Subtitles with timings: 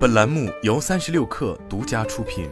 [0.00, 2.48] 本栏目由三十六氪独家出品。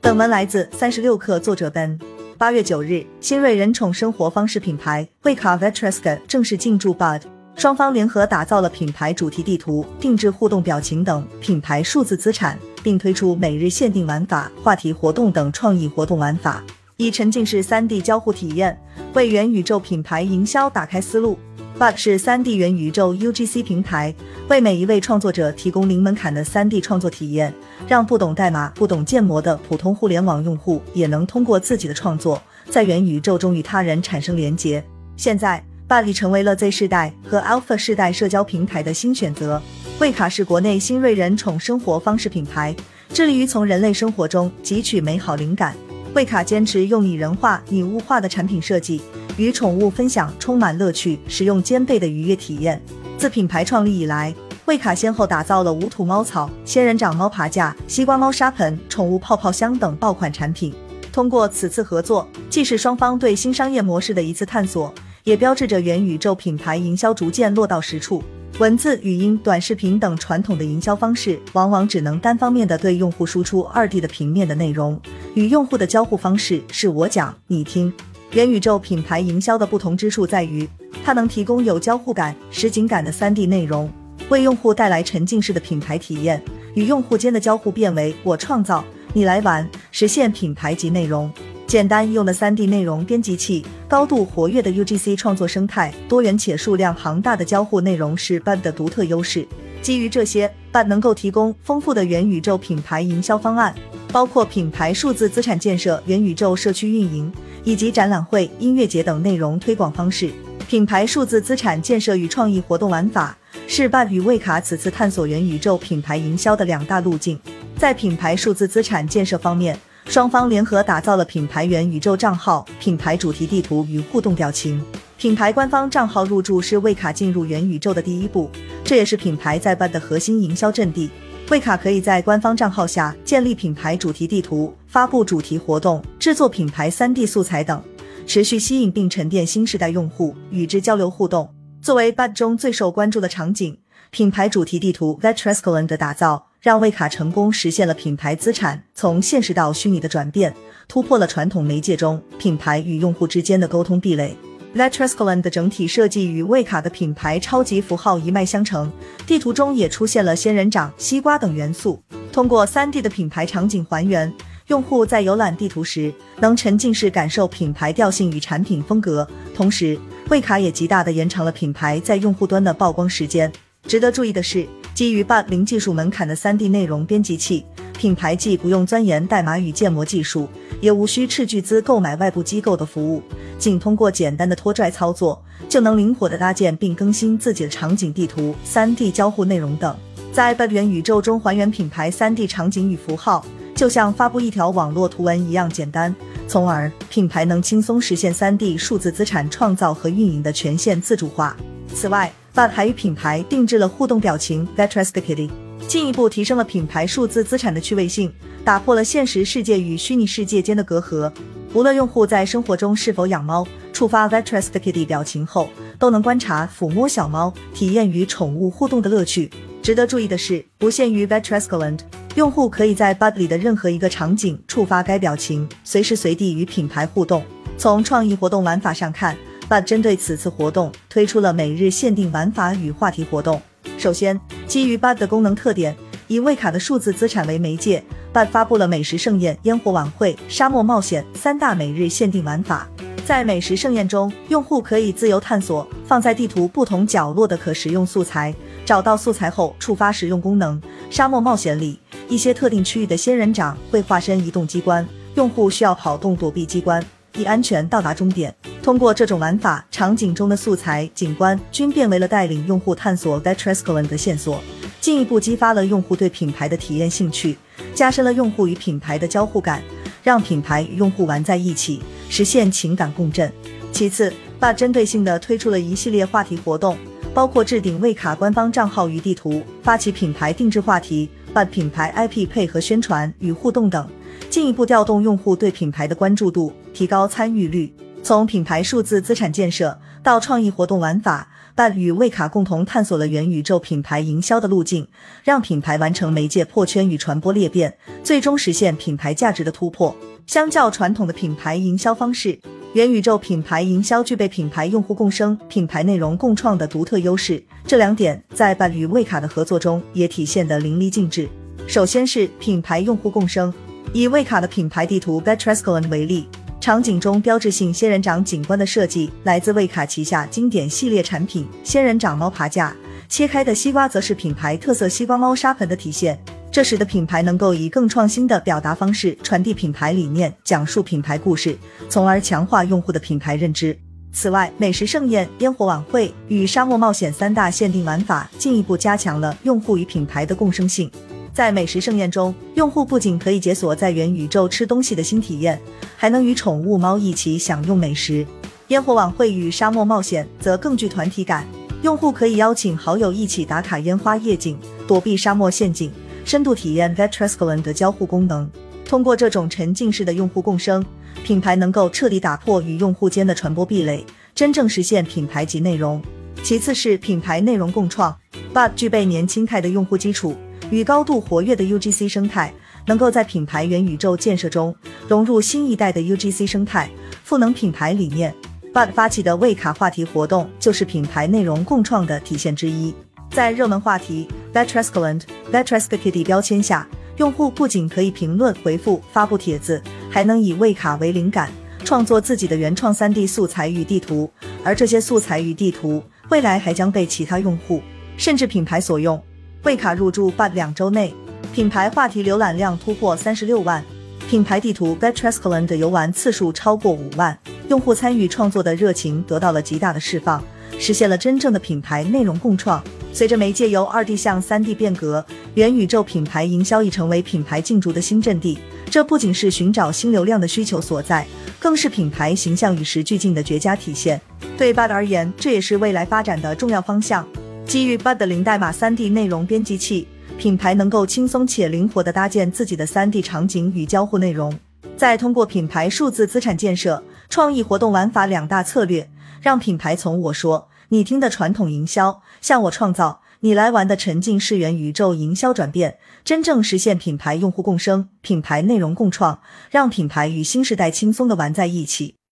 [0.00, 2.00] 本文来自三十六氪，作者 Ben。
[2.36, 7.22] 八月九日，新锐人宠生活方式品牌惠卡 Vetreska 正式进驻 Bud，
[7.54, 16.60] 双方联合打造了品牌主题地图、定制互动表情等品牌数字资产，并推出每日限定玩法、话题活动等创意活动玩法，
[16.96, 18.76] 以沉浸式三 D 交互体验
[19.16, 21.38] 为元宇宙品牌营销打开思路。
[21.78, 24.14] Bud 是三 D 元宇宙 UGC 平台，
[24.48, 27.50] 为每一位创作者提供零门槛的三 D 创作体验，
[27.88, 34.84] 让不懂代码、不懂建模的普通互联网用户也能通过自己的创作，在元宇宙中与他人产生连结。
[35.16, 39.62] 现在，Bud 已成为了 Z 世代和 Alpha 世代社交平台的新选择。
[39.98, 42.76] 魏卡是国内新锐人宠生活方式品牌，
[43.14, 45.74] 致力于从人类生活中汲取美好灵感。
[46.16, 49.02] 惠卡坚持用拟人化、拟物化的产品设计。
[49.36, 52.80] 与宠物分享充满乐趣、使用兼备的愉悦体验。
[53.18, 54.34] 自品牌创立以来，
[54.64, 60.72] 惠卡先后打造了无土猫草、仙人掌猫爬架、西瓜猫砂盆、宠物泡泡箱等爆款产品。
[61.12, 64.90] 通过此次合作，既是双方对新商业模式的一次探索，
[65.24, 68.22] 也标志着元宇宙品牌营销逐渐落到实处。
[68.58, 74.98] 文字、语音、短视频等传统的营销方式，往往只能单方面的对用户输出二 D 的平面的内容，
[75.34, 77.92] 与用户的交互方式是我讲你听。
[78.30, 80.66] 元宇宙品牌营销的不同之处在于，
[81.04, 83.92] 它能提供有交互感、实景感的三 D 内容，
[84.30, 86.42] 为用户带来沉浸式的品牌体验，
[86.74, 88.82] 与用户间的交互变为我创造，
[89.12, 91.30] 你来玩，实现品牌级内容。
[91.66, 99.46] 简单用的三 D 内容编辑器，高度活跃的 UGC 创作生态，多元且数量庞大的交互内容是 Bud 的独特优势。
[99.82, 103.74] 基于这些，Bud 能够提供丰富的元宇宙品牌营销方案，
[104.12, 107.32] 包括品牌数字资产建设、元宇宙社区运营。
[107.64, 110.30] 以及展览会、音乐节等内容推广方式，
[110.68, 113.36] 品牌数字资产建设与创意活动玩法
[113.66, 117.36] 是 Bud 与魏卡此次探索元宇宙品牌营销的两大路径。
[117.76, 119.76] 在品牌数字资产建设方面，
[120.08, 124.82] 双方联合打造了品牌元宇宙账号、品牌主题地图与互动表情。
[125.18, 128.48] 品牌官方账号入驻是魏卡进入元宇宙的第一步，
[128.84, 131.10] 这也是品牌在巴的核心营销阵地。
[131.50, 137.82] 魏卡可以在官方账号下建立品牌主题地图、发布主题活动、制作品牌 3D 素材等，
[138.26, 141.52] 持续吸引并沉淀新时代用户，与之交流互动。
[141.82, 143.78] 作为 Bud 中最受关注的场景，
[144.10, 150.52] 品牌主题地图 Vetrescoland 的打造，让魏卡成功实现了品牌资产从现实到虚拟的转变，
[150.88, 154.36] 突破了传统媒介中品牌与用户之间的沟通壁垒。
[154.74, 158.90] Letrescoland 的整体设计与魏卡的品牌超级符号一脉相承，
[159.28, 162.02] 地图中也出现了仙人掌、西瓜等元素。
[162.32, 164.34] 通过 3D 的品牌场景还原，
[164.66, 169.24] 用户在游览地图时能沉浸式感受品牌调性与产品风格。
[169.54, 169.96] 同时，
[170.30, 173.52] 魏卡也极大的延长了品牌在用户端的曝光时间。
[173.86, 177.66] 值得注意的是，基于半零技术门槛的 3D 内容编辑器，
[177.98, 180.48] 品牌既不用钻研代码与建模技术，
[180.80, 183.22] 也无需斥巨资购买外部机构的服务。
[183.58, 189.94] 仅通过简单的拖拽操作，就能灵活的搭建并更新自己的场景地图、3D 交互内容等，
[190.32, 196.16] 在 b e 元宇宙中还原品牌 3D 场景与符号，就像发布一条网络图文一样简单，
[196.48, 201.54] 从而品牌能轻松实现 3D 数字资产创造和运营的全线自主化。
[201.94, 205.50] 此外，Bud 还与品牌定制了互动表情 v e t r e s t i Kitty，
[205.86, 208.32] 进一步提升了品牌数字资产的趣味性，
[208.64, 211.30] 打破了现实世界与虚拟世界间的隔阂。
[211.74, 215.68] 无论用户在生活中是否养猫，触发 Vetrest Kitty 表情后，
[215.98, 219.50] 都能观察、抚摸小猫，体验与宠物互动的乐趣。
[219.82, 221.98] 值得注意的是，不限于 Vetrestland，
[222.34, 227.44] 用户可以在 Bud 里的任何一个场景触发该表情，随时随地与品牌互动。
[227.78, 229.36] 从创意活动玩法上看
[229.68, 233.60] ，Bud 针对此次活动推出了每日限定玩法与话题活动。
[233.98, 235.96] 首先，基于 Bud 的功能特点，
[236.28, 238.02] 以魏卡的数字资产为媒介。
[238.32, 242.86] Bud 发布了美食盛宴、烟火晚会、沙漠冒险三大每日限定玩法。
[243.24, 248.54] 在美食盛宴中，用户可以自由探索放在地图不同角落的可食用素材，
[248.84, 250.80] 找到素材后触发食用功能。
[251.10, 251.98] 沙漠冒险里，
[252.28, 255.04] 一些特定区域的仙人掌会化身移动机关，
[255.34, 257.02] 用户需要跑动躲避机关，
[257.36, 258.54] 以安全到达终点。
[258.86, 264.62] 通过这种玩法，场景中的素材、景观均变为了带领用户探索 v e t r e s c o l a n 的线索，
[265.00, 267.56] 进一步激发了用户对品牌的体验兴趣。
[267.96, 269.82] 加深了用户与品牌的交互感，
[270.22, 273.52] 让品牌与用户玩在一起，实现情感共振。
[273.90, 276.96] 其次，把针对性的推出了一系列话题活动，
[277.34, 284.08] 包括置顶魏卡官方账号与地图，发起品牌定制话题，把品牌 IP 配合宣传与互动等，
[284.48, 287.92] 进一步调动用户对品牌的关注度，提高参与率。
[288.26, 295.06] 从品牌数字资产建设到创意活动玩法伴与魏卡共同探索了元宇宙品牌营销的路径，
[295.44, 300.12] 让品牌完成媒介破圈与传播裂变，最终实现品牌价值的突破。
[300.44, 302.58] 相较传统的品牌营销方式，
[302.94, 307.62] 元宇宙品牌营销具备品牌用户共生、品牌内容共创的独特优势。
[307.86, 311.48] 这两点在伴与魏卡的合作中也体现得淋漓尽致。
[311.86, 313.72] 首先是品牌用户共生，
[314.12, 316.48] 以魏卡的品牌地图 b e t r e s c o l a n 为例。
[316.86, 322.94] 场景中标志性仙人掌景观的设计来自卫卡旗下经典系列产品仙人掌猫爬架，
[323.28, 326.38] 切开的西瓜则是品牌特色西瓜猫砂盆的体现。
[326.70, 331.76] 这使得品牌能够以更创新的表达方式传递品牌理念，讲述品牌故事，
[332.08, 333.98] 从而强化用户的品牌认知。
[334.32, 341.10] 此外，美食盛宴、烟火晚会与沙漠冒险三大限定玩法进一步加强了用户与品牌的共生性。
[341.56, 345.80] 在美食盛宴中，用户不仅可以解锁在元宇宙吃东西的新体验，
[346.14, 348.46] 还能与宠物猫一起享用美食。
[348.88, 351.66] 烟火晚会与沙漠冒险则更具团体感，
[352.02, 356.12] 用户可以邀请好友一起打卡烟花夜景，躲避沙漠陷阱，
[356.44, 358.70] 深度体验 Vetrescolan 的交互功能。
[359.06, 361.02] 通过这种沉浸式的用户共生，
[361.42, 364.22] 品牌能够彻底打破与用户间的传播壁垒，
[364.54, 366.22] 真正实现品牌及内容。
[366.62, 368.36] 其次是品牌内容共创
[368.74, 370.54] ，Bud 具备年轻态的用户基础。
[370.90, 372.72] 与高度活跃的 UGC 生态，
[373.06, 374.94] 能够在品牌元宇宙建设中
[375.26, 377.10] 融入新一代的 UGC 生态，
[377.42, 378.54] 赋能品牌理念。
[378.94, 383.14] But 发起的魏卡话题活动就是品牌内容共创的体现之一。
[383.50, 385.42] 在热门话题 Vetrescoland、
[385.72, 387.06] Vetrescakitty 标签下，
[387.36, 391.70] 用户不仅可以评论、回复、发布帖子，还能以魏卡为灵感，
[392.04, 394.50] 创作自己的原创 3D 素材与地图。
[394.82, 398.00] 而这些素材与地图，未来还将被其他用户
[398.36, 399.40] 甚至品牌所用。
[399.86, 401.32] 魏卡入驻 Bud 两周内，
[401.72, 404.04] 品牌话题浏览量突破三十六万，
[404.48, 407.56] 品牌地图 Betrescoland 游玩次数超过五万，
[407.88, 410.60] 用户参与创作的热情得到了极大的释放，
[410.98, 413.00] 实现了真正的品牌内容共创。
[413.32, 418.80] 随着媒介由二 D 向三 D 变革，元宇宙品牌营销已成为品牌竞逐的新阵地。
[419.08, 421.46] 这不仅是寻找新流量的需求所在，
[421.78, 424.40] 更是品牌形象与时俱进的绝佳体现。
[424.76, 427.46] 对 Bud 而言，这也是未来发展的重要方向。
[427.86, 430.26] 基于 Bud 的零代码 3D 内容编辑器，
[430.58, 434.76] 品牌能够轻松且灵活地搭建自己的 3D 场景与交互内容。
[435.16, 439.30] 再通过品牌数字资产建设、创意活动玩法两大策略，
[439.60, 449.60] 让品牌从我说你听的传统营销，向我创造你来玩的沉浸式元宇宙营销转变，真正实现品牌用户共生、品牌内容共创，
[449.90, 452.36] 让品牌与新时代轻松地玩在一起。